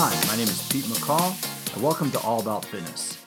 Hi, 0.00 0.14
my 0.28 0.36
name 0.36 0.46
is 0.46 0.62
Pete 0.68 0.84
McCall, 0.84 1.74
and 1.74 1.82
welcome 1.82 2.12
to 2.12 2.20
All 2.20 2.40
About 2.40 2.64
Fitness. 2.64 3.18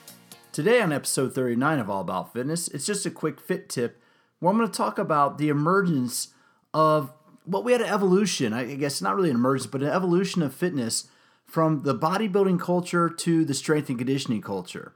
Today, 0.53 0.81
on 0.81 0.93
episode 0.93 1.35
39 1.35 1.79
of 1.79 1.89
All 1.89 1.99
About 1.99 2.31
Fitness, 2.31 2.69
it's 2.69 2.85
just 2.85 3.05
a 3.05 3.11
quick 3.11 3.41
fit 3.41 3.67
tip 3.67 4.01
where 4.39 4.51
I'm 4.51 4.57
going 4.57 4.71
to 4.71 4.77
talk 4.77 4.97
about 4.97 5.37
the 5.37 5.49
emergence 5.49 6.29
of 6.73 7.11
well, 7.45 7.61
we 7.61 7.73
had 7.73 7.81
an 7.81 7.89
evolution. 7.89 8.53
I 8.53 8.75
guess 8.75 9.01
not 9.01 9.17
really 9.17 9.29
an 9.29 9.35
emergence, 9.35 9.67
but 9.67 9.81
an 9.81 9.89
evolution 9.89 10.41
of 10.41 10.55
fitness 10.55 11.09
from 11.45 11.83
the 11.83 11.93
bodybuilding 11.93 12.61
culture 12.61 13.09
to 13.09 13.43
the 13.43 13.53
strength 13.53 13.89
and 13.89 13.97
conditioning 13.97 14.41
culture. 14.41 14.93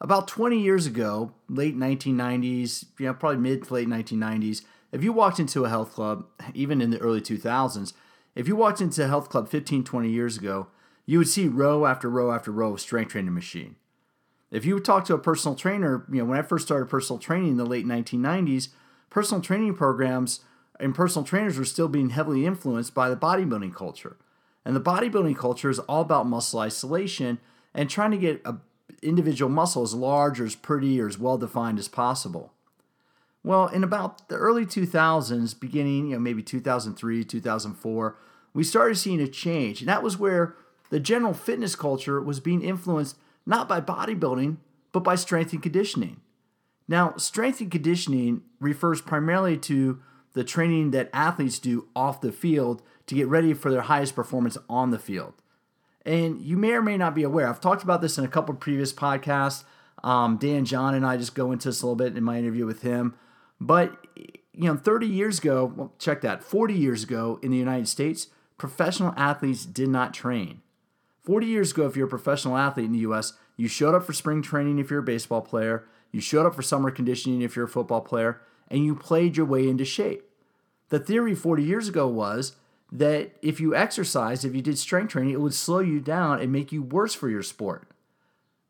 About 0.00 0.26
20 0.26 0.58
years 0.58 0.86
ago, 0.86 1.34
late 1.46 1.76
1990s, 1.76 2.86
you 2.98 3.04
know, 3.04 3.12
probably 3.12 3.36
mid 3.36 3.64
to 3.64 3.74
late 3.74 3.86
1990s, 3.86 4.62
if 4.92 5.04
you 5.04 5.12
walked 5.12 5.40
into 5.40 5.66
a 5.66 5.68
health 5.68 5.92
club, 5.92 6.24
even 6.54 6.80
in 6.80 6.88
the 6.88 6.98
early 7.00 7.20
2000s, 7.20 7.92
if 8.34 8.48
you 8.48 8.56
walked 8.56 8.80
into 8.80 9.04
a 9.04 9.08
health 9.08 9.28
club 9.28 9.50
15, 9.50 9.84
20 9.84 10.08
years 10.08 10.38
ago, 10.38 10.68
you 11.06 11.18
would 11.18 11.28
see 11.28 11.48
row 11.48 11.86
after 11.86 12.10
row 12.10 12.32
after 12.32 12.50
row 12.50 12.74
of 12.74 12.80
strength 12.80 13.12
training 13.12 13.32
machine. 13.32 13.76
If 14.50 14.64
you 14.64 14.74
would 14.74 14.84
talk 14.84 15.04
to 15.06 15.14
a 15.14 15.18
personal 15.18 15.56
trainer, 15.56 16.04
you 16.10 16.18
know, 16.18 16.24
when 16.24 16.38
I 16.38 16.42
first 16.42 16.66
started 16.66 16.86
personal 16.86 17.18
training 17.18 17.50
in 17.50 17.56
the 17.56 17.64
late 17.64 17.86
1990s, 17.86 18.68
personal 19.10 19.40
training 19.40 19.74
programs 19.74 20.40
and 20.78 20.94
personal 20.94 21.24
trainers 21.24 21.58
were 21.58 21.64
still 21.64 21.88
being 21.88 22.10
heavily 22.10 22.46
influenced 22.46 22.94
by 22.94 23.08
the 23.08 23.16
bodybuilding 23.16 23.74
culture. 23.74 24.16
And 24.64 24.74
the 24.74 24.80
bodybuilding 24.80 25.36
culture 25.36 25.70
is 25.70 25.78
all 25.80 26.02
about 26.02 26.26
muscle 26.26 26.60
isolation 26.60 27.38
and 27.72 27.88
trying 27.88 28.10
to 28.10 28.18
get 28.18 28.42
an 28.44 28.60
individual 29.02 29.50
muscle 29.50 29.82
as 29.82 29.94
large 29.94 30.40
or 30.40 30.44
as 30.44 30.54
pretty 30.54 31.00
or 31.00 31.08
as 31.08 31.18
well 31.18 31.38
defined 31.38 31.78
as 31.78 31.88
possible. 31.88 32.52
Well, 33.44 33.68
in 33.68 33.84
about 33.84 34.28
the 34.28 34.34
early 34.34 34.66
2000s, 34.66 35.58
beginning, 35.58 36.08
you 36.08 36.14
know, 36.14 36.20
maybe 36.20 36.42
2003, 36.42 37.24
2004, 37.24 38.16
we 38.52 38.64
started 38.64 38.96
seeing 38.96 39.20
a 39.20 39.28
change. 39.28 39.80
And 39.80 39.88
that 39.88 40.02
was 40.02 40.18
where 40.18 40.56
the 40.90 41.00
general 41.00 41.34
fitness 41.34 41.74
culture 41.74 42.20
was 42.20 42.40
being 42.40 42.62
influenced 42.62 43.16
not 43.44 43.68
by 43.68 43.80
bodybuilding, 43.80 44.56
but 44.92 45.04
by 45.04 45.14
strength 45.14 45.52
and 45.52 45.62
conditioning. 45.62 46.20
Now, 46.88 47.14
strength 47.16 47.60
and 47.60 47.70
conditioning 47.70 48.42
refers 48.60 49.00
primarily 49.00 49.56
to 49.58 50.00
the 50.32 50.44
training 50.44 50.90
that 50.92 51.10
athletes 51.12 51.58
do 51.58 51.88
off 51.96 52.20
the 52.20 52.32
field 52.32 52.82
to 53.06 53.14
get 53.14 53.28
ready 53.28 53.54
for 53.54 53.70
their 53.70 53.82
highest 53.82 54.14
performance 54.14 54.58
on 54.68 54.90
the 54.90 54.98
field. 54.98 55.34
And 56.04 56.40
you 56.40 56.56
may 56.56 56.72
or 56.72 56.82
may 56.82 56.96
not 56.96 57.14
be 57.14 57.24
aware, 57.24 57.48
I've 57.48 57.60
talked 57.60 57.82
about 57.82 58.00
this 58.00 58.18
in 58.18 58.24
a 58.24 58.28
couple 58.28 58.54
previous 58.54 58.92
podcasts. 58.92 59.64
Um, 60.04 60.36
Dan 60.36 60.64
John 60.64 60.94
and 60.94 61.04
I 61.04 61.16
just 61.16 61.34
go 61.34 61.50
into 61.50 61.68
this 61.68 61.82
a 61.82 61.86
little 61.86 61.96
bit 61.96 62.16
in 62.16 62.22
my 62.22 62.38
interview 62.38 62.66
with 62.66 62.82
him. 62.82 63.14
But, 63.60 63.96
you 64.52 64.66
know, 64.66 64.76
30 64.76 65.06
years 65.06 65.38
ago, 65.38 65.72
well, 65.74 65.92
check 65.98 66.20
that, 66.20 66.44
40 66.44 66.74
years 66.74 67.02
ago 67.02 67.40
in 67.42 67.50
the 67.50 67.56
United 67.56 67.88
States, 67.88 68.28
professional 68.58 69.14
athletes 69.16 69.64
did 69.64 69.88
not 69.88 70.14
train. 70.14 70.60
40 71.26 71.46
years 71.46 71.72
ago, 71.72 71.86
if 71.86 71.96
you're 71.96 72.06
a 72.06 72.08
professional 72.08 72.56
athlete 72.56 72.86
in 72.86 72.92
the 72.92 73.00
US, 73.00 73.32
you 73.56 73.66
showed 73.66 73.96
up 73.96 74.04
for 74.04 74.12
spring 74.12 74.42
training 74.42 74.78
if 74.78 74.90
you're 74.90 75.00
a 75.00 75.02
baseball 75.02 75.42
player, 75.42 75.84
you 76.12 76.20
showed 76.20 76.46
up 76.46 76.54
for 76.54 76.62
summer 76.62 76.90
conditioning 76.92 77.42
if 77.42 77.56
you're 77.56 77.64
a 77.64 77.68
football 77.68 78.00
player, 78.00 78.40
and 78.68 78.84
you 78.84 78.94
played 78.94 79.36
your 79.36 79.44
way 79.44 79.68
into 79.68 79.84
shape. 79.84 80.22
The 80.88 81.00
theory 81.00 81.34
40 81.34 81.64
years 81.64 81.88
ago 81.88 82.06
was 82.06 82.54
that 82.92 83.32
if 83.42 83.58
you 83.58 83.74
exercised, 83.74 84.44
if 84.44 84.54
you 84.54 84.62
did 84.62 84.78
strength 84.78 85.10
training, 85.10 85.32
it 85.32 85.40
would 85.40 85.52
slow 85.52 85.80
you 85.80 85.98
down 85.98 86.40
and 86.40 86.52
make 86.52 86.70
you 86.70 86.80
worse 86.80 87.12
for 87.12 87.28
your 87.28 87.42
sport. 87.42 87.88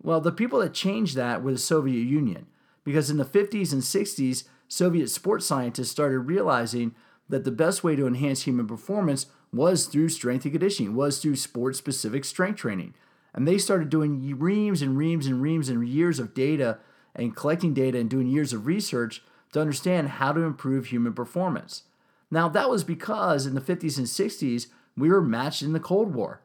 Well, 0.03 0.23
the 0.23 0.33
people 0.33 0.61
that 0.61 0.73
changed 0.73 1.15
that 1.17 1.43
were 1.43 1.53
the 1.53 1.59
Soviet 1.59 2.05
Union, 2.05 2.47
because 2.85 3.11
in 3.11 3.19
the 3.19 3.25
50s 3.27 3.73
and 3.75 3.83
60s, 3.83 4.45
Soviet 4.67 5.11
sports 5.11 5.45
scientists 5.45 5.91
started 5.91 6.21
realizing 6.21 6.95
that 7.29 7.45
the 7.45 7.51
best 7.51 7.85
way 7.85 7.97
to 7.97 8.07
enhance 8.07 8.43
human 8.43 8.67
performance 8.67 9.27
was 9.53 9.87
through 9.87 10.09
strength 10.09 10.45
and 10.45 10.53
conditioning, 10.53 10.95
was 10.95 11.19
through 11.19 11.37
sport 11.37 11.77
specific 11.77 12.25
strength 12.25 12.59
training. 12.59 12.95
And 13.35 13.47
they 13.47 13.59
started 13.59 13.91
doing 13.91 14.39
reams 14.39 14.83
and 14.83 14.97
reams 14.97 15.27
and 15.27 15.43
reams 15.43 15.69
and 15.69 15.87
years 15.87 16.19
of 16.19 16.35
data 16.35 16.79
and 17.15 17.37
collecting 17.37 17.75
data 17.75 17.99
and 17.99 18.09
doing 18.11 18.29
years 18.29 18.53
of 18.53 18.67
research 18.67 19.23
to 19.53 19.61
understand 19.61 20.09
how 20.09 20.33
to 20.33 20.43
improve 20.43 20.87
human 20.87 21.13
performance. 21.13 21.85
Now, 22.31 22.49
that 22.49 22.71
was 22.71 22.85
because 22.85 23.47
in 23.47 23.55
the 23.55 23.61
50s 23.61 23.99
and 23.99 24.07
60s, 24.07 24.67
we 24.97 25.09
were 25.09 25.23
matched 25.23 25.63
in 25.63 25.73
the 25.73 25.81
Cold 25.81 26.15
War. 26.15 26.43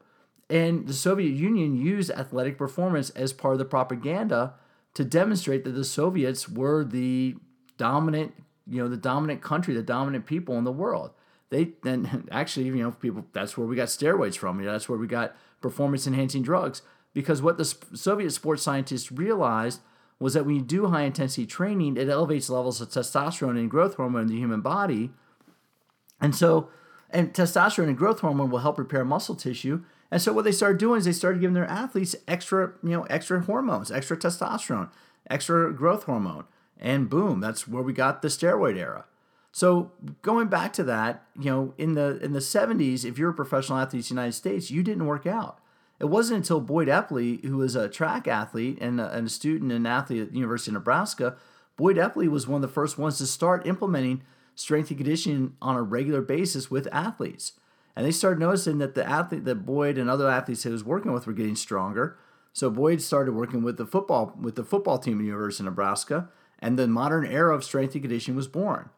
And 0.50 0.88
the 0.88 0.94
Soviet 0.94 1.32
Union 1.32 1.78
used 1.78 2.12
athletic 2.12 2.58
performance 2.58 3.10
as 3.12 3.32
part 3.32 3.54
of 3.54 3.60
the 3.60 3.66
propaganda 3.66 4.54
to 4.94 5.06
demonstrate 5.06 5.64
that 5.64 5.72
the 5.72 5.86
Soviets 5.86 6.50
were 6.50 6.84
the 6.84 7.36
dominant, 7.78 8.34
you 8.68 8.82
know, 8.82 8.90
the 8.90 8.98
dominant 8.98 9.42
country, 9.42 9.74
the 9.74 9.82
dominant 9.82 10.26
people 10.26 10.58
in 10.58 10.66
the 10.66 10.72
world. 10.72 11.12
They 11.52 11.74
then 11.84 12.28
actually, 12.32 12.66
you 12.66 12.76
know, 12.78 12.92
people 12.92 13.28
that's 13.34 13.56
where 13.58 13.68
we 13.68 13.76
got 13.76 13.90
steroids 13.90 14.36
from. 14.36 14.60
You 14.60 14.66
know, 14.66 14.72
that's 14.72 14.90
where 14.90 14.98
we 14.98 15.06
got 15.06 15.36
performance 15.62 16.08
enhancing 16.08 16.42
drugs 16.42 16.82
because 17.14 17.44
what 17.44 17.60
the 17.60 17.66
Soviet 17.66 18.32
sports 18.32 18.64
scientists 18.64 19.12
realized 19.12 19.82
was 20.20 20.34
that 20.34 20.46
when 20.46 20.56
you 20.56 20.62
do 20.64 20.88
high 20.88 21.04
intensity 21.04 21.46
training, 21.46 21.98
it 21.98 22.10
elevates 22.10 22.50
levels 22.50 22.82
of 22.82 22.90
testosterone 22.90 23.60
and 23.60 23.70
growth 23.70 23.96
hormone 23.96 24.24
in 24.24 24.28
the 24.28 24.38
human 24.38 24.62
body 24.62 25.12
and 26.22 26.36
so, 26.36 26.70
and 27.10 27.34
testosterone 27.34 27.88
and 27.88 27.98
growth 27.98 28.20
hormone 28.20 28.52
will 28.52 28.60
help 28.60 28.78
repair 28.78 29.04
muscle 29.04 29.36
tissue. 29.36 29.84
And 30.12 30.22
so 30.22 30.32
what 30.32 30.46
they 30.46 30.52
started 30.52 30.78
doing 30.78 31.00
is 31.00 31.06
they 31.06 31.12
started 31.12 31.42
giving 31.42 31.56
their 31.56 31.66
athletes 31.66 32.16
extra, 32.28 32.74
you 32.84 32.92
know, 32.92 33.04
extra 33.04 33.42
hormones, 33.42 33.92
extra 33.92 34.16
testosterone, 34.16 34.90
extra 35.30 35.74
growth 35.74 36.04
hormone. 36.04 36.46
And 36.80 37.10
boom, 37.10 37.40
that's 37.40 37.68
where 37.68 37.84
we 37.84 37.94
got 37.94 38.22
the 38.22 38.28
steroid 38.28 38.78
era. 38.78 39.06
So 39.52 39.92
going 40.22 40.48
back 40.48 40.72
to 40.74 40.84
that, 40.86 41.26
you 41.38 41.52
know, 41.52 41.74
in 41.78 41.94
the 41.94 42.20
in 42.24 42.34
the 42.34 42.40
70s, 42.40 43.04
if 43.04 43.18
you're 43.18 43.32
a 43.32 43.34
professional 43.34 43.80
athlete 43.80 44.10
in 44.10 44.16
the 44.16 44.22
United 44.22 44.38
States, 44.38 44.72
you 44.72 44.82
didn't 44.82 45.06
work 45.06 45.28
out. 45.28 45.60
It 46.00 46.06
wasn't 46.06 46.38
until 46.38 46.62
Boyd 46.62 46.88
Epley, 46.88 47.44
who 47.46 47.58
was 47.58 47.76
a 47.76 47.90
track 47.90 48.28
athlete 48.28 48.80
and 48.82 49.00
a, 49.00 49.12
and 49.12 49.28
a 49.28 49.30
student 49.30 49.72
and 49.72 49.88
athlete 49.88 50.22
at 50.22 50.30
the 50.32 50.38
University 50.38 50.72
of 50.72 50.76
Nebraska, 50.76 51.36
Boyd 51.78 51.98
Epley 51.98 52.28
was 52.28 52.48
one 52.48 52.64
of 52.64 52.68
the 52.68 52.74
first 52.74 52.98
ones 52.98 53.18
to 53.18 53.28
start 53.28 53.68
implementing 53.68 54.24
strength 54.56 54.90
and 54.90 54.98
conditioning 54.98 55.56
on 55.62 55.76
a 55.76 55.84
regular 55.84 56.22
basis 56.22 56.72
with 56.72 56.88
athletes. 56.92 57.54
And 57.96 58.06
they 58.06 58.12
started 58.12 58.40
noticing 58.40 58.78
that 58.78 58.96
the 58.96 59.08
athlete 59.08 59.46
that 59.46 59.66
Boyd 59.66 59.98
and 59.98 60.10
other 60.10 60.30
athletes 60.30 60.64
he 60.64 60.70
was 60.70 60.84
working 60.84 61.12
with 61.12 61.28
were 61.28 61.34
getting 61.34 61.56
stronger. 61.56 62.18
So 62.54 62.70
Boyd 62.70 63.02
started 63.02 63.34
working 63.34 63.64
with 63.64 63.78
the 63.78 63.86
football 63.86 64.36
with 64.40 64.56
the 64.56 64.64
football 64.64 64.98
team 64.98 65.16
at 65.16 65.20
the 65.20 65.26
University 65.26 65.64
of 65.64 65.66
Nebraska, 65.66 66.30
and 66.60 66.80
the 66.80 66.88
modern 66.88 67.26
era 67.26 67.56
of 67.56 67.64
strength 67.64 67.94
and 67.94 68.04
conditioning 68.04 68.38
was 68.38 68.48
born. 68.48 68.90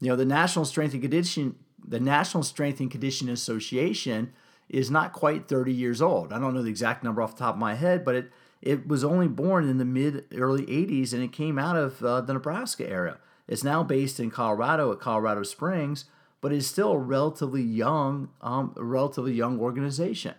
You 0.00 0.08
know, 0.08 0.16
the 0.16 0.24
National 0.24 0.64
Strength 0.64 0.94
and 0.94 1.02
Condition 1.02 1.56
the 1.88 2.00
National 2.00 2.42
Strength 2.42 2.80
and 2.80 2.90
Conditioning 2.90 3.32
Association 3.32 4.32
is 4.68 4.90
not 4.90 5.12
quite 5.12 5.46
30 5.46 5.72
years 5.72 6.02
old. 6.02 6.32
I 6.32 6.38
don't 6.40 6.54
know 6.54 6.62
the 6.62 6.70
exact 6.70 7.04
number 7.04 7.22
off 7.22 7.36
the 7.36 7.44
top 7.44 7.54
of 7.54 7.60
my 7.60 7.74
head, 7.74 8.04
but 8.04 8.14
it 8.14 8.32
it 8.62 8.88
was 8.88 9.04
only 9.04 9.28
born 9.28 9.68
in 9.68 9.78
the 9.78 9.84
mid 9.84 10.24
early 10.34 10.64
80s 10.66 11.12
and 11.12 11.22
it 11.22 11.32
came 11.32 11.58
out 11.58 11.76
of 11.76 12.02
uh, 12.02 12.20
the 12.22 12.32
Nebraska 12.32 12.88
area. 12.88 13.18
It's 13.46 13.62
now 13.62 13.84
based 13.84 14.18
in 14.18 14.30
Colorado 14.30 14.90
at 14.90 14.98
Colorado 14.98 15.44
Springs, 15.44 16.06
but 16.40 16.52
is 16.52 16.66
still 16.66 16.92
a 16.92 16.98
relatively 16.98 17.62
young, 17.62 18.30
um, 18.40 18.74
a 18.76 18.82
relatively 18.82 19.34
young 19.34 19.60
organization. 19.60 20.34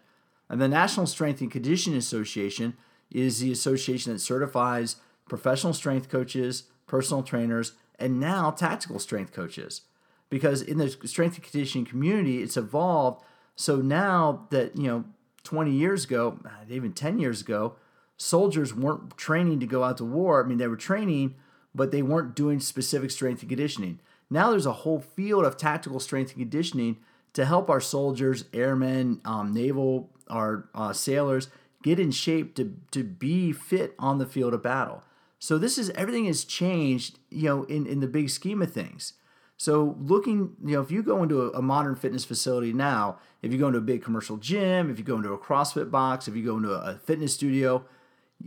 And 0.50 0.60
the 0.60 0.68
National 0.68 1.06
Strength 1.06 1.42
and 1.42 1.52
Conditioning 1.52 1.98
Association 1.98 2.76
is 3.12 3.40
the 3.40 3.52
association 3.52 4.12
that 4.12 4.20
certifies 4.20 4.98
professional 5.30 5.74
strength 5.74 6.10
coaches, 6.10 6.64
personal 6.86 7.24
trainers, 7.24 7.74
and 8.00 8.20
now 8.20 8.52
tactical 8.52 9.00
strength 9.00 9.32
coaches. 9.32 9.82
Because 10.30 10.62
in 10.62 10.78
the 10.78 10.90
strength 10.90 11.36
and 11.36 11.44
conditioning 11.44 11.86
community, 11.86 12.44
it's 12.44 12.58
evolved. 12.58 13.24
So 13.56 13.78
now 13.78 14.48
that, 14.52 14.78
you 14.78 14.88
know, 14.88 15.06
20 15.44 15.72
years 15.72 16.04
ago, 16.04 16.40
even 16.70 16.92
10 16.92 17.20
years 17.20 17.42
ago, 17.42 17.76
soldiers 18.18 18.74
weren't 18.74 19.16
training 19.16 19.62
to 19.62 19.66
go 19.66 19.84
out 19.84 19.98
to 19.98 20.06
war. 20.06 20.44
I 20.44 20.48
mean, 20.48 20.58
they 20.58 20.68
were 20.68 20.76
training 20.76 21.36
but 21.78 21.92
they 21.92 22.02
weren't 22.02 22.36
doing 22.36 22.60
specific 22.60 23.12
strength 23.12 23.42
and 23.42 23.50
conditioning. 23.50 24.00
Now 24.30 24.50
there's 24.50 24.66
a 24.66 24.74
whole 24.74 25.00
field 25.00 25.46
of 25.46 25.56
tactical 25.56 26.00
strength 26.00 26.32
and 26.32 26.40
conditioning 26.40 26.98
to 27.34 27.46
help 27.46 27.70
our 27.70 27.80
soldiers, 27.80 28.46
airmen, 28.52 29.22
um, 29.24 29.54
naval, 29.54 30.10
our 30.28 30.68
uh, 30.74 30.92
sailors 30.92 31.50
get 31.84 32.00
in 32.00 32.12
shape 32.12 32.56
to, 32.56 32.76
to 32.92 33.04
be 33.04 33.54
fit 33.54 33.94
on 34.00 34.18
the 34.18 34.26
field 34.26 34.54
of 34.56 34.64
battle. 34.64 35.04
So 35.40 35.58
this 35.58 35.78
is 35.78 35.90
everything 35.92 36.26
has 36.26 36.44
changed, 36.44 37.20
you 37.30 37.44
know, 37.44 37.64
in, 37.64 37.86
in 37.86 38.00
the 38.00 38.08
big 38.08 38.30
scheme 38.30 38.62
of 38.62 38.72
things. 38.72 39.14
So 39.58 39.96
looking, 40.00 40.56
you 40.64 40.74
know, 40.74 40.82
if 40.82 40.92
you 40.92 41.02
go 41.02 41.24
into 41.24 41.42
a, 41.42 41.50
a, 41.52 41.62
modern 41.64 41.96
fitness 41.96 42.24
facility 42.24 42.74
now, 42.74 43.18
if 43.42 43.52
you 43.52 43.58
go 43.58 43.68
into 43.68 43.80
a 43.80 43.82
big 43.82 44.04
commercial 44.04 44.38
gym, 44.38 44.92
if 44.92 45.00
you 45.00 45.04
go 45.04 45.16
into 45.16 45.34
a 45.34 45.38
CrossFit 45.38 45.90
box, 45.90 46.28
if 46.28 46.36
you 46.36 46.46
go 46.46 46.58
into 46.58 46.74
a, 46.74 46.92
a 46.92 46.96
fitness 47.00 47.34
studio, 47.34 47.84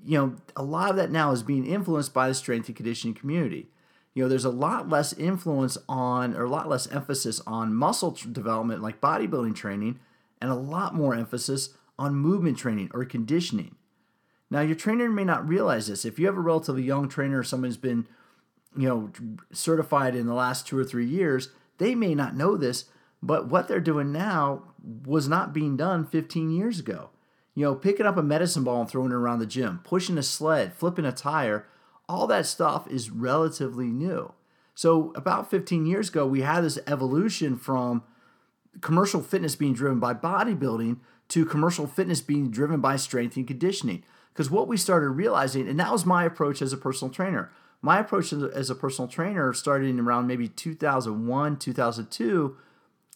you 0.04 0.16
know, 0.16 0.36
a 0.54 0.62
lot 0.62 0.90
of 0.90 0.96
that 0.96 1.10
now 1.10 1.32
is 1.32 1.42
being 1.42 1.66
influenced 1.66 2.14
by 2.14 2.28
the 2.28 2.34
strength 2.34 2.68
and 2.68 2.76
conditioning 2.76 3.14
community. 3.14 3.68
You 4.14 4.22
know, 4.22 4.28
there's 4.28 4.44
a 4.44 4.50
lot 4.50 4.88
less 4.88 5.12
influence 5.12 5.76
on, 5.88 6.34
or 6.34 6.44
a 6.44 6.48
lot 6.48 6.68
less 6.68 6.86
emphasis 6.88 7.40
on 7.46 7.74
muscle 7.74 8.12
development 8.12 8.82
like 8.82 9.00
bodybuilding 9.00 9.56
training, 9.56 9.98
and 10.40 10.50
a 10.50 10.54
lot 10.54 10.94
more 10.94 11.14
emphasis 11.14 11.70
on 11.98 12.14
movement 12.14 12.56
training 12.56 12.90
or 12.94 13.04
conditioning. 13.04 13.76
Now, 14.50 14.62
your 14.62 14.74
trainer 14.74 15.08
may 15.08 15.24
not 15.24 15.46
realize 15.46 15.86
this. 15.86 16.04
If 16.04 16.18
you 16.18 16.26
have 16.26 16.36
a 16.36 16.40
relatively 16.40 16.82
young 16.82 17.08
trainer, 17.08 17.38
or 17.38 17.44
someone 17.44 17.68
who's 17.68 17.76
been, 17.76 18.06
you 18.76 18.88
know, 18.88 19.10
certified 19.52 20.14
in 20.14 20.26
the 20.26 20.34
last 20.34 20.66
two 20.66 20.76
or 20.76 20.84
three 20.84 21.06
years, 21.06 21.50
they 21.78 21.94
may 21.94 22.14
not 22.14 22.36
know 22.36 22.56
this, 22.56 22.86
but 23.22 23.48
what 23.48 23.68
they're 23.68 23.80
doing 23.80 24.12
now 24.12 24.62
was 25.04 25.28
not 25.28 25.52
being 25.52 25.76
done 25.76 26.06
15 26.06 26.50
years 26.50 26.78
ago 26.80 27.10
You 27.54 27.64
know, 27.64 27.74
picking 27.74 28.06
up 28.06 28.16
a 28.16 28.22
medicine 28.22 28.64
ball 28.64 28.80
and 28.80 28.90
throwing 28.90 29.12
it 29.12 29.14
around 29.14 29.38
the 29.38 29.46
gym, 29.46 29.80
pushing 29.84 30.18
a 30.18 30.22
sled, 30.22 30.74
flipping 30.74 31.04
a 31.04 31.12
tire, 31.12 31.66
all 32.08 32.26
that 32.26 32.46
stuff 32.46 32.88
is 32.88 33.10
relatively 33.10 33.86
new. 33.86 34.32
So, 34.74 35.12
about 35.14 35.50
15 35.50 35.84
years 35.84 36.08
ago, 36.08 36.26
we 36.26 36.40
had 36.40 36.62
this 36.62 36.78
evolution 36.86 37.56
from 37.56 38.02
commercial 38.80 39.20
fitness 39.20 39.54
being 39.54 39.74
driven 39.74 40.00
by 40.00 40.14
bodybuilding 40.14 40.98
to 41.28 41.44
commercial 41.44 41.86
fitness 41.86 42.20
being 42.20 42.50
driven 42.50 42.80
by 42.80 42.96
strength 42.96 43.36
and 43.36 43.46
conditioning. 43.46 44.02
Because 44.32 44.50
what 44.50 44.68
we 44.68 44.76
started 44.76 45.10
realizing, 45.10 45.68
and 45.68 45.78
that 45.80 45.92
was 45.92 46.06
my 46.06 46.24
approach 46.24 46.62
as 46.62 46.72
a 46.72 46.76
personal 46.76 47.12
trainer. 47.12 47.50
My 47.82 47.98
approach 47.98 48.32
as 48.32 48.70
a 48.70 48.74
personal 48.74 49.08
trainer, 49.08 49.52
starting 49.52 49.98
around 49.98 50.26
maybe 50.26 50.48
2001, 50.48 51.56
2002, 51.56 52.56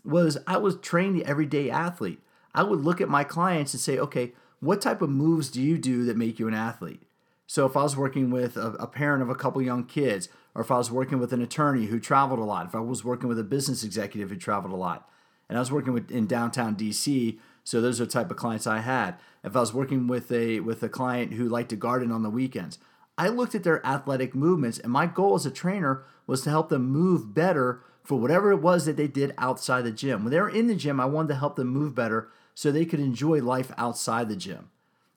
was 0.05 0.39
I 0.47 0.57
was 0.57 0.77
trained 0.77 1.17
the 1.17 1.25
everyday 1.25 1.71
athlete. 1.71 2.21
I 2.55 2.63
would 2.63 2.81
look 2.81 3.01
at 3.01 3.09
my 3.09 3.25
clients 3.25 3.75
and 3.75 3.81
say, 3.81 3.99
okay, 3.99 4.33
what 4.61 4.81
type 4.81 5.03
of 5.03 5.11
moves 5.11 5.51
do 5.51 5.61
you 5.61 5.77
do 5.77 6.05
that 6.05 6.17
make 6.17 6.39
you 6.39 6.49
an 6.49 6.55
athlete? 6.55 7.03
So 7.47 7.67
if 7.67 7.77
I 7.77 7.83
was 7.83 7.97
working 7.97 8.31
with 8.31 8.57
a, 8.57 8.73
a, 8.73 8.87
parent 8.87 9.23
of 9.23 9.29
a 9.29 9.35
couple 9.35 9.61
young 9.61 9.85
kids, 9.85 10.29
or 10.55 10.63
if 10.63 10.71
I 10.71 10.79
was 10.79 10.91
working 10.91 11.19
with 11.19 11.33
an 11.33 11.43
attorney 11.43 11.87
who 11.87 12.01
traveled 12.01 12.41
a 12.41 12.45
lot, 12.45 12.67
if 12.67 12.75
I 12.75 12.81
was 12.81 13.05
working 13.05 13.29
with 13.29 13.39
a 13.39 13.45
business 13.45 13.85
executive 13.85 14.31
who 14.31 14.37
traveled 14.37 14.73
a 14.73 14.77
lot, 14.77 15.09
and 15.49 15.59
I 15.59 15.61
was 15.61 15.71
working 15.71 15.93
with 15.93 16.11
in 16.11 16.27
downtown 16.27 16.75
DC, 16.75 17.39
so 17.65 17.81
those 17.81 18.01
are 18.01 18.05
the 18.05 18.11
type 18.11 18.31
of 18.31 18.37
clients 18.37 18.67
I 18.67 18.79
had. 18.79 19.17
If 19.43 19.57
I 19.57 19.61
was 19.61 19.75
working 19.75 20.07
with 20.07 20.31
a 20.31 20.61
with 20.61 20.83
a 20.83 20.89
client 20.89 21.33
who 21.33 21.49
liked 21.49 21.71
to 21.71 21.77
garden 21.77 22.13
on 22.13 22.23
the 22.23 22.31
weekends, 22.31 22.79
I 23.17 23.29
looked 23.29 23.55
at 23.55 23.65
their 23.65 23.85
athletic 23.87 24.35
movements, 24.35 24.79
and 24.79 24.93
my 24.93 25.07
goal 25.07 25.35
as 25.35 25.47
a 25.47 25.51
trainer 25.51 26.05
was 26.27 26.43
to 26.43 26.51
help 26.51 26.69
them 26.69 26.87
move 26.87 27.35
better 27.35 27.83
for 28.03 28.21
whatever 28.21 28.53
it 28.53 28.61
was 28.61 28.85
that 28.85 28.97
they 28.97 29.09
did 29.09 29.35
outside 29.39 29.83
the 29.83 29.91
gym. 29.91 30.25
When 30.25 30.33
they 30.33 30.41
were 30.41 30.49
in 30.49 30.67
the 30.67 30.75
gym, 30.75 31.01
I 31.01 31.07
wanted 31.07 31.29
to 31.29 31.39
help 31.39 31.57
them 31.57 31.69
move 31.69 31.95
better 31.95 32.29
so 32.55 32.71
they 32.71 32.85
could 32.85 33.01
enjoy 33.01 33.41
life 33.41 33.73
outside 33.79 34.29
the 34.29 34.37
gym. 34.37 34.71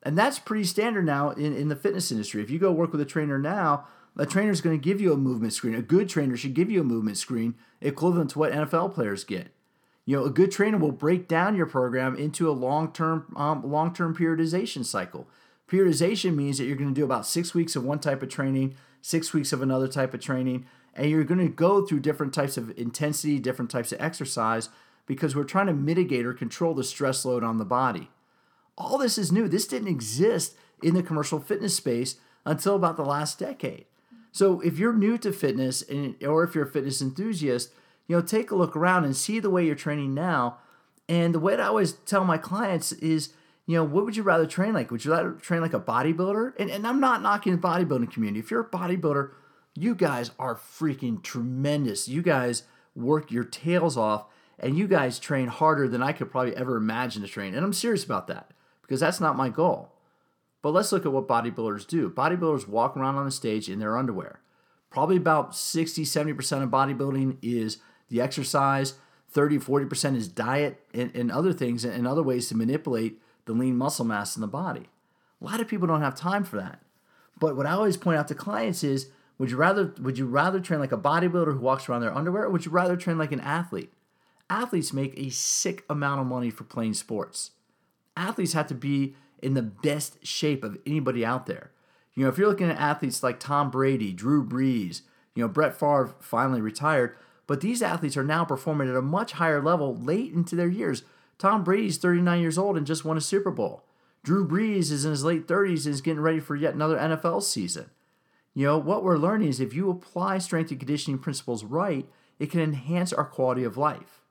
And 0.04 0.18
that's 0.18 0.40
pretty 0.40 0.64
standard 0.64 1.06
now 1.06 1.32
in, 1.32 1.56
in 1.56 1.68
the 1.68 1.76
fitness 1.76 2.12
industry. 2.12 2.42
If 2.42 2.50
you 2.50 2.60
go 2.60 2.72
work 2.72 2.92
with 2.92 3.02
a 3.02 3.06
trainer 3.06 3.38
now, 3.38 3.88
a 4.16 4.26
trainer 4.26 4.52
is 4.52 4.62
going 4.62 4.80
to 4.80 4.84
give 4.84 5.02
you 5.02 5.12
a 5.12 5.18
movement 5.18 5.54
screen. 5.54 5.76
A 5.76 5.82
good 5.82 6.08
trainer 6.08 6.38
should 6.38 6.54
give 6.54 6.72
you 6.72 6.82
a 6.82 6.86
movement 6.86 7.18
screen 7.18 7.56
equivalent 7.82 8.32
to 8.32 8.40
what 8.40 8.52
NFL 8.52 8.94
players 8.94 9.24
get. 9.24 9.50
You 10.08 10.16
know, 10.16 10.24
a 10.24 10.30
good 10.30 10.52
trainer 10.52 10.78
will 10.78 10.94
break 10.94 11.28
down 11.28 11.58
your 11.58 11.66
program 11.66 12.16
into 12.16 12.50
a 12.50 12.54
long-term 12.54 13.34
um, 13.36 13.70
long-term 13.70 14.16
periodization 14.16 14.86
cycle. 14.86 15.28
Periodization 15.70 16.34
means 16.34 16.58
that 16.58 16.64
you're 16.64 16.78
going 16.78 16.94
to 16.94 17.00
do 17.00 17.04
about 17.04 17.28
six 17.28 17.54
weeks 17.54 17.76
of 17.76 17.84
one 17.84 18.00
type 18.00 18.24
of 18.24 18.30
training, 18.30 18.76
six 19.02 19.34
weeks 19.34 19.52
of 19.52 19.62
another 19.62 19.90
type 19.90 20.14
of 20.14 20.22
training, 20.22 20.66
and 20.96 21.12
you're 21.12 21.26
going 21.26 21.46
to 21.46 21.50
go 21.50 21.86
through 21.86 22.00
different 22.00 22.34
types 22.34 22.56
of 22.56 22.72
intensity, 22.78 23.38
different 23.38 23.70
types 23.70 23.92
of 23.92 24.00
exercise 24.00 24.70
because 25.08 25.36
we're 25.36 25.44
trying 25.44 25.68
to 25.68 25.74
mitigate 25.74 26.26
or 26.26 26.34
control 26.34 26.74
the 26.74 26.86
stress 26.86 27.26
load 27.26 27.44
on 27.44 27.58
the 27.58 27.66
body. 27.66 28.10
All 28.78 28.98
this 28.98 29.18
is 29.18 29.30
new. 29.30 29.50
This 29.50 29.68
didn't 29.68 29.90
exist 29.90 30.56
in 30.82 30.94
the 30.94 31.04
commercial 31.04 31.42
fitness 31.42 31.76
space 31.76 32.16
until 32.46 32.76
about 32.76 32.96
the 32.96 33.04
last 33.04 33.40
decade. 33.40 33.88
So 34.32 34.62
if 34.62 34.80
you're 34.80 34.94
new 34.94 35.18
to 35.18 35.34
fitness 35.34 35.82
and, 35.82 36.16
or 36.24 36.46
if 36.46 36.56
you're 36.56 36.68
a 36.68 36.72
fitness 36.72 37.02
enthusiast, 37.02 37.74
you 38.08 38.16
know, 38.16 38.22
take 38.22 38.52
a 38.52 38.56
look 38.56 38.76
around 38.76 39.06
and 39.06 39.16
see 39.16 39.40
the 39.40 39.50
way 39.50 39.66
you're 39.66 39.76
training 39.76 40.14
now. 40.14 40.58
And 41.10 41.34
the 41.34 41.40
way 41.40 41.56
that 41.56 41.62
I 41.62 41.68
always 41.68 41.94
tell 41.94 42.24
my 42.24 42.38
clients 42.38 42.92
is, 42.94 43.34
you 43.66 43.76
know, 43.76 43.84
what 43.84 44.06
would 44.06 44.16
you 44.16 44.24
rather 44.24 44.46
train 44.46 44.74
like? 44.74 44.92
Would 44.92 45.06
you 45.06 45.12
rather 45.12 45.34
train 45.34 45.62
like 45.62 45.74
a 45.74 45.80
bodybuilder? 45.80 46.54
And, 46.58 46.70
and 46.70 46.88
I'm 46.88 47.00
not 47.00 47.22
knocking 47.22 47.54
the 47.54 47.62
bodybuilding 47.62 48.12
community. 48.12 48.40
If 48.40 48.52
you're 48.52 48.62
a 48.62 48.70
bodybuilder, 48.70 49.32
you 49.76 49.94
guys 49.94 50.32
are 50.40 50.56
freaking 50.56 51.22
tremendous. 51.22 52.08
You 52.08 52.22
guys 52.22 52.64
work 52.96 53.32
your 53.32 53.44
tails 53.44 53.98
off 53.98 54.26
and 54.60 54.78
you 54.78 54.88
guys 54.88 55.20
train 55.20 55.48
harder 55.48 55.88
than 55.88 56.02
I 56.02 56.14
could 56.14 56.32
probably 56.32 56.56
ever 56.56 56.78
imagine 56.78 57.22
to 57.22 57.28
train. 57.28 57.54
And 57.54 57.64
I'm 57.64 57.74
serious 57.74 58.04
about 58.04 58.28
that 58.28 58.52
because 58.82 59.00
that's 59.00 59.20
not 59.20 59.36
my 59.36 59.50
goal. 59.50 59.94
But 60.62 60.72
let's 60.72 60.92
look 60.92 61.06
at 61.06 61.12
what 61.12 61.28
bodybuilders 61.28 61.88
do. 61.88 62.10
Bodybuilders 62.10 62.68
walk 62.68 62.98
around 62.98 63.16
on 63.16 63.26
the 63.26 63.32
stage 63.32 63.70
in 63.70 63.80
their 63.80 63.98
underwear. 63.98 64.42
Probably 64.90 65.18
about 65.18 65.56
60, 65.56 66.04
70% 66.04 66.64
of 66.64 66.70
bodybuilding 66.70 67.38
is 67.42 67.78
the 68.10 68.22
exercise, 68.22 68.96
30, 69.30 69.60
40% 69.60 70.16
is 70.16 70.28
diet 70.28 70.84
and, 70.94 71.14
and 71.16 71.32
other 71.32 71.54
things 71.54 71.84
and 71.84 72.08
other 72.08 72.24
ways 72.24 72.48
to 72.50 72.56
manipulate 72.56 73.22
the 73.46 73.54
lean 73.54 73.78
muscle 73.78 74.06
mass 74.06 74.36
in 74.36 74.42
the 74.42 74.48
body. 74.48 74.88
A 75.42 75.46
lot 75.46 75.60
of 75.60 75.68
people 75.68 75.88
don't 75.88 76.02
have 76.02 76.16
time 76.16 76.44
for 76.44 76.58
that. 76.58 76.82
But 77.40 77.56
what 77.56 77.66
I 77.66 77.72
always 77.72 77.98
point 77.98 78.18
out 78.18 78.28
to 78.30 78.36
clients 78.36 78.84
is 78.84 79.10
would 79.38 79.52
you 79.52 79.58
rather 79.58 79.94
would 80.00 80.18
you 80.18 80.26
rather 80.26 80.60
train 80.60 80.80
like 80.80 80.92
a 80.92 80.98
bodybuilder 80.98 81.54
who 81.54 81.60
walks 81.60 81.88
around 81.88 82.02
their 82.02 82.16
underwear 82.16 82.44
or 82.46 82.50
would 82.50 82.66
you 82.66 82.72
rather 82.72 82.96
train 82.96 83.18
like 83.18 83.32
an 83.32 83.40
athlete? 83.40 83.94
Athletes 84.50 84.94
make 84.94 85.18
a 85.18 85.30
sick 85.30 85.84
amount 85.90 86.22
of 86.22 86.28
money 86.28 86.50
for 86.50 86.64
playing 86.64 86.94
sports. 86.94 87.52
Athletes 88.16 88.54
have 88.54 88.68
to 88.68 88.76
be 88.76 89.16
in 89.42 89.54
the 89.54 89.62
best 89.62 90.26
shape 90.26 90.64
of 90.64 90.78
anybody 90.86 91.24
out 91.24 91.46
there. 91.46 91.72
You 92.16 92.24
know, 92.24 92.30
if 92.30 92.38
you're 92.38 92.48
looking 92.48 92.70
at 92.70 92.80
athletes 92.80 93.22
like 93.22 93.40
Tom 93.40 93.70
Brady, 93.70 94.12
Drew 94.12 94.44
Brees, 94.44 95.02
you 95.36 95.44
know, 95.44 95.48
Brett 95.48 95.80
Favre 95.80 96.16
finally 96.20 96.62
retired, 96.62 97.16
but 97.48 97.62
these 97.62 97.82
athletes 97.82 98.18
are 98.18 98.24
now 98.24 98.46
performing 98.46 98.90
at 98.90 98.96
a 98.96 99.02
much 99.02 99.34
higher 99.34 99.62
level 99.62 99.96
late 99.96 100.34
into 100.34 100.56
their 100.56 100.68
years. 100.68 101.04
Tom 101.38 101.64
Brady's 101.64 101.98
39 101.98 102.42
years 102.42 102.58
old 102.58 102.78
and 102.78 102.86
just 102.86 103.06
won 103.06 103.18
a 103.18 103.22
Super 103.22 103.52
Bowl. 103.52 103.84
Drew 104.24 104.48
Brees 104.48 104.92
is 104.92 105.06
in 105.06 105.12
his 105.12 105.24
late 105.24 105.48
30s 105.48 105.86
and 105.86 105.94
is 105.94 106.02
getting 106.02 106.22
ready 106.22 106.40
for 106.40 106.56
yet 106.56 106.74
another 106.74 106.98
NFL 106.98 107.44
season. 107.44 107.90
You 108.54 108.66
know, 108.66 108.78
what 108.78 109.04
we're 109.04 109.18
learning 109.18 109.50
is 109.50 109.60
if 109.60 109.74
you 109.74 109.90
apply 109.90 110.40
strength 110.40 110.72
and 110.72 110.80
conditioning 110.80 111.20
principles 111.20 111.64
right, 111.64 112.08
it 112.40 112.52
can 112.52 112.60
enhance 112.60 113.14
our 113.14 113.24
quality 113.24 113.64
of 113.64 113.78
life. 113.78 114.22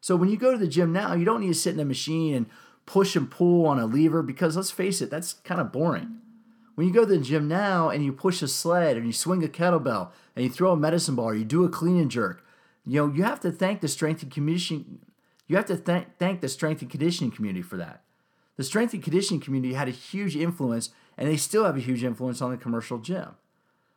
So 0.00 0.16
when 0.16 0.28
you 0.28 0.36
go 0.36 0.52
to 0.52 0.58
the 0.58 0.66
gym 0.66 0.92
now, 0.92 1.14
you 1.14 1.24
don't 1.24 1.40
need 1.40 1.48
to 1.48 1.54
sit 1.54 1.74
in 1.74 1.80
a 1.80 1.84
machine 1.84 2.34
and 2.34 2.46
push 2.84 3.14
and 3.14 3.30
pull 3.30 3.66
on 3.66 3.78
a 3.78 3.86
lever 3.86 4.22
because 4.22 4.56
let's 4.56 4.70
face 4.70 5.00
it, 5.00 5.10
that's 5.10 5.34
kind 5.34 5.60
of 5.60 5.72
boring. 5.72 6.18
When 6.74 6.86
you 6.86 6.92
go 6.92 7.04
to 7.04 7.06
the 7.06 7.18
gym 7.18 7.46
now 7.46 7.90
and 7.90 8.04
you 8.04 8.12
push 8.12 8.42
a 8.42 8.48
sled 8.48 8.96
and 8.96 9.06
you 9.06 9.12
swing 9.12 9.44
a 9.44 9.48
kettlebell 9.48 10.10
and 10.34 10.44
you 10.44 10.50
throw 10.50 10.72
a 10.72 10.76
medicine 10.76 11.14
ball 11.14 11.26
or 11.26 11.34
you 11.34 11.44
do 11.44 11.64
a 11.64 11.68
clean 11.68 11.98
and 11.98 12.10
jerk, 12.10 12.44
you 12.86 13.00
know, 13.00 13.12
you 13.12 13.24
have 13.24 13.40
to 13.40 13.52
thank 13.52 13.80
the 13.80 13.88
strength 13.88 14.22
and 14.22 14.32
conditioning. 14.32 15.00
You 15.46 15.56
have 15.56 15.66
to 15.66 15.76
thank 15.76 16.18
thank 16.18 16.40
the 16.40 16.48
strength 16.48 16.82
and 16.82 16.90
conditioning 16.90 17.30
community 17.30 17.62
for 17.62 17.76
that. 17.76 18.02
The 18.56 18.64
strength 18.64 18.94
and 18.94 19.02
conditioning 19.02 19.40
community 19.40 19.74
had 19.74 19.88
a 19.88 19.92
huge 19.92 20.36
influence, 20.36 20.90
and 21.16 21.28
they 21.28 21.36
still 21.36 21.64
have 21.64 21.76
a 21.76 21.80
huge 21.80 22.04
influence 22.04 22.42
on 22.42 22.50
the 22.50 22.56
commercial 22.56 22.98
gym. 22.98 23.36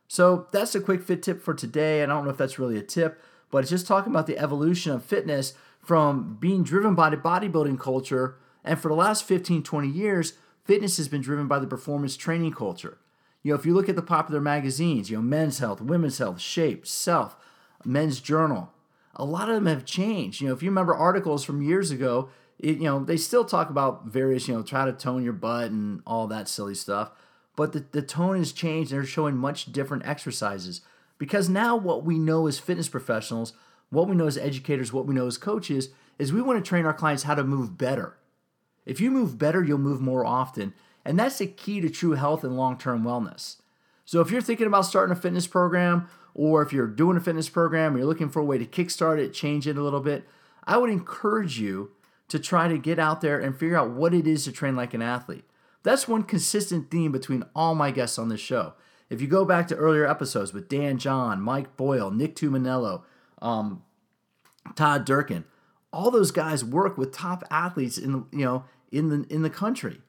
So 0.08 0.48
that's 0.52 0.74
a 0.74 0.80
quick 0.80 1.02
fit 1.02 1.22
tip 1.22 1.42
for 1.42 1.54
today. 1.54 2.02
I 2.02 2.06
don't 2.06 2.24
know 2.24 2.30
if 2.30 2.36
that's 2.36 2.58
really 2.58 2.78
a 2.78 2.82
tip, 2.82 3.22
but 3.50 3.58
it's 3.58 3.70
just 3.70 3.86
talking 3.86 4.12
about 4.12 4.26
the 4.26 4.38
evolution 4.38 4.92
of 4.92 5.04
fitness 5.04 5.54
from 5.82 6.36
being 6.40 6.62
driven 6.62 6.94
by 6.94 7.10
the 7.10 7.16
bodybuilding 7.16 7.78
culture. 7.78 8.36
And 8.64 8.78
for 8.78 8.88
the 8.88 8.94
last 8.94 9.24
15, 9.24 9.62
20 9.62 9.88
years, 9.88 10.34
fitness 10.64 10.96
has 10.96 11.08
been 11.08 11.20
driven 11.20 11.46
by 11.46 11.58
the 11.58 11.66
performance 11.66 12.16
training 12.16 12.52
culture. 12.52 12.98
You 13.42 13.52
know, 13.52 13.58
if 13.58 13.66
you 13.66 13.74
look 13.74 13.88
at 13.88 13.96
the 13.96 14.02
popular 14.02 14.40
magazines, 14.40 15.10
you 15.10 15.16
know, 15.16 15.22
Men's 15.22 15.58
Health, 15.58 15.80
Women's 15.80 16.18
Health, 16.18 16.40
Shape, 16.40 16.86
Self, 16.86 17.36
Men's 17.84 18.20
Journal, 18.20 18.72
a 19.16 19.24
lot 19.24 19.48
of 19.48 19.54
them 19.54 19.66
have 19.66 19.84
changed. 19.84 20.40
You 20.40 20.48
know, 20.48 20.54
if 20.54 20.62
you 20.62 20.70
remember 20.70 20.94
articles 20.94 21.44
from 21.44 21.62
years 21.62 21.90
ago, 21.90 22.30
it, 22.58 22.78
you 22.78 22.84
know, 22.84 23.04
they 23.04 23.16
still 23.16 23.44
talk 23.44 23.70
about 23.70 24.06
various, 24.06 24.48
you 24.48 24.54
know, 24.54 24.62
try 24.62 24.84
to 24.84 24.92
tone 24.92 25.24
your 25.24 25.32
butt 25.32 25.70
and 25.70 26.02
all 26.06 26.26
that 26.28 26.48
silly 26.48 26.74
stuff. 26.74 27.10
But 27.56 27.72
the, 27.72 27.84
the 27.90 28.02
tone 28.02 28.36
has 28.38 28.52
changed. 28.52 28.90
They're 28.90 29.04
showing 29.04 29.36
much 29.36 29.72
different 29.72 30.06
exercises. 30.06 30.80
Because 31.18 31.48
now 31.48 31.76
what 31.76 32.04
we 32.04 32.18
know 32.18 32.46
as 32.46 32.58
fitness 32.58 32.88
professionals, 32.88 33.52
what 33.90 34.08
we 34.08 34.16
know 34.16 34.26
as 34.26 34.36
educators, 34.38 34.92
what 34.92 35.06
we 35.06 35.14
know 35.14 35.26
as 35.26 35.38
coaches, 35.38 35.90
is 36.18 36.32
we 36.32 36.42
want 36.42 36.62
to 36.62 36.68
train 36.68 36.84
our 36.84 36.94
clients 36.94 37.22
how 37.24 37.34
to 37.34 37.44
move 37.44 37.78
better. 37.78 38.16
If 38.84 39.00
you 39.00 39.10
move 39.10 39.38
better, 39.38 39.62
you'll 39.62 39.78
move 39.78 40.00
more 40.00 40.24
often. 40.24 40.74
And 41.04 41.18
that's 41.18 41.38
the 41.38 41.46
key 41.46 41.80
to 41.80 41.90
true 41.90 42.12
health 42.12 42.44
and 42.44 42.56
long 42.56 42.78
term 42.78 43.04
wellness. 43.04 43.56
So 44.04 44.20
if 44.20 44.30
you're 44.30 44.40
thinking 44.40 44.66
about 44.66 44.82
starting 44.82 45.12
a 45.12 45.20
fitness 45.20 45.46
program 45.46 46.08
or 46.34 46.62
if 46.62 46.72
you're 46.72 46.86
doing 46.86 47.16
a 47.16 47.20
fitness 47.20 47.48
program, 47.48 47.96
you're 47.96 48.06
looking 48.06 48.28
for 48.28 48.40
a 48.40 48.44
way 48.44 48.58
to 48.58 48.66
kickstart 48.66 49.18
it, 49.18 49.32
change 49.32 49.66
it 49.66 49.76
a 49.76 49.82
little 49.82 50.00
bit, 50.00 50.28
I 50.64 50.76
would 50.76 50.90
encourage 50.90 51.58
you 51.58 51.92
to 52.28 52.38
try 52.38 52.68
to 52.68 52.78
get 52.78 52.98
out 52.98 53.20
there 53.20 53.38
and 53.38 53.56
figure 53.56 53.76
out 53.76 53.90
what 53.90 54.14
it 54.14 54.26
is 54.26 54.44
to 54.44 54.52
train 54.52 54.76
like 54.76 54.94
an 54.94 55.02
athlete. 55.02 55.44
That's 55.82 56.08
one 56.08 56.22
consistent 56.22 56.90
theme 56.90 57.12
between 57.12 57.44
all 57.54 57.74
my 57.74 57.90
guests 57.90 58.18
on 58.18 58.28
this 58.28 58.40
show. 58.40 58.74
If 59.10 59.20
you 59.20 59.26
go 59.28 59.44
back 59.44 59.68
to 59.68 59.76
earlier 59.76 60.08
episodes 60.08 60.52
with 60.52 60.68
Dan 60.68 60.98
John, 60.98 61.40
Mike 61.40 61.76
Boyle, 61.76 62.10
Nick 62.10 62.34
Tumminello, 62.34 63.02
um, 63.42 63.82
Todd 64.74 65.04
Durkin, 65.04 65.44
all 65.92 66.10
those 66.10 66.30
guys 66.30 66.64
work 66.64 66.96
with 66.96 67.12
top 67.12 67.44
athletes 67.50 67.98
in 67.98 68.24
you 68.32 68.44
know 68.44 68.64
in 68.90 69.10
the 69.10 69.26
in 69.32 69.42
the 69.42 69.50
country. 69.50 70.00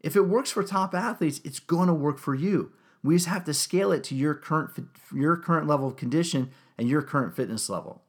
If 0.00 0.16
it 0.16 0.22
works 0.22 0.50
for 0.50 0.62
top 0.62 0.94
athletes, 0.94 1.40
it's 1.44 1.60
going 1.60 1.86
to 1.86 1.94
work 1.94 2.18
for 2.18 2.34
you. 2.34 2.72
We 3.02 3.16
just 3.16 3.28
have 3.28 3.44
to 3.44 3.54
scale 3.54 3.92
it 3.92 4.04
to 4.04 4.14
your 4.14 4.34
current 4.34 4.88
your 5.14 5.36
current 5.36 5.66
level 5.66 5.86
of 5.86 5.96
condition 5.96 6.50
and 6.76 6.88
your 6.88 7.02
current 7.02 7.34
fitness 7.34 7.68
level. 7.68 8.02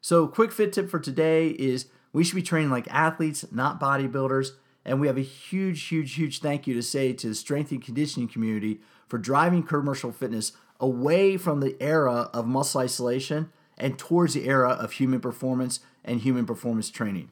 So, 0.00 0.26
quick 0.26 0.50
fit 0.50 0.72
tip 0.72 0.90
for 0.90 0.98
today 0.98 1.48
is 1.48 1.86
we 2.12 2.24
should 2.24 2.34
be 2.34 2.42
training 2.42 2.70
like 2.70 2.92
athletes, 2.92 3.44
not 3.52 3.80
bodybuilders. 3.80 4.50
And 4.84 5.00
we 5.00 5.06
have 5.06 5.16
a 5.16 5.22
huge, 5.22 5.84
huge, 5.84 6.14
huge 6.14 6.40
thank 6.40 6.66
you 6.66 6.74
to 6.74 6.82
say 6.82 7.12
to 7.12 7.28
the 7.28 7.34
strength 7.36 7.70
and 7.70 7.82
conditioning 7.82 8.28
community 8.28 8.80
for 9.06 9.16
driving 9.16 9.62
commercial 9.62 10.10
fitness 10.10 10.52
away 10.80 11.36
from 11.36 11.60
the 11.60 11.76
era 11.80 12.28
of 12.34 12.48
muscle 12.48 12.80
isolation 12.80 13.52
and 13.78 13.96
towards 13.96 14.34
the 14.34 14.48
era 14.48 14.70
of 14.70 14.92
human 14.92 15.20
performance 15.20 15.78
and 16.04 16.22
human 16.22 16.44
performance 16.44 16.90
training. 16.90 17.30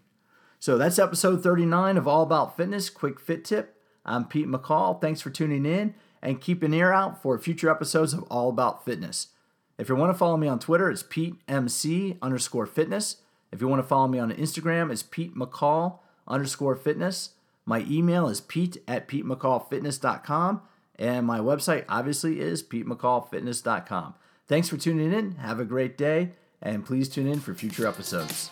So 0.61 0.79
that's 0.79 0.99
episode 0.99 1.43
39 1.43 1.97
of 1.97 2.07
All 2.07 2.23
About 2.23 2.57
Fitness 2.57 2.89
Quick 2.89 3.19
Fit 3.19 3.45
Tip. 3.45 3.77
I'm 4.05 4.27
Pete 4.27 4.47
McCall. 4.47 5.01
Thanks 5.01 5.21
for 5.21 5.31
tuning 5.31 5.67
in 5.67 5.95
and 6.23 6.41
keep 6.41 6.63
an 6.63 6.75
ear 6.75 6.93
out 6.93 7.23
for 7.23 7.39
future 7.39 7.71
episodes 7.71 8.13
of 8.13 8.23
All 8.25 8.49
About 8.49 8.85
Fitness. 8.85 9.29
If 9.79 9.89
you 9.89 9.97
want 9.97 10.13
to 10.13 10.19
follow 10.19 10.37
me 10.37 10.49
on 10.49 10.59
Twitter, 10.59 10.91
it's 10.91 11.03
PeteMC 11.03 12.19
underscore 12.21 12.67
fitness. 12.67 13.17
If 13.51 13.61
you 13.61 13.69
want 13.69 13.83
to 13.83 13.89
follow 13.89 14.09
me 14.09 14.19
on 14.19 14.31
Instagram, 14.31 14.93
it's 14.93 15.03
Pete 15.03 15.35
McCall 15.35 16.01
underscore 16.29 16.77
fitness. 16.77 17.31
My 17.65 17.85
email 17.89 18.29
is 18.29 18.41
pete 18.41 18.79
at 18.87 19.09
petemccallfitness.com. 19.09 20.63
And 20.99 21.27
my 21.27 21.39
website, 21.39 21.85
obviously, 21.89 22.41
is 22.41 22.63
petemccallfitness.com. 22.63 24.15
Thanks 24.49 24.69
for 24.69 24.77
tuning 24.77 25.13
in. 25.13 25.37
Have 25.37 25.61
a 25.61 25.65
great 25.65 25.97
day. 25.97 26.33
And 26.61 26.85
please 26.85 27.09
tune 27.09 27.27
in 27.27 27.41
for 27.41 27.55
future 27.55 27.87
episodes. 27.87 28.51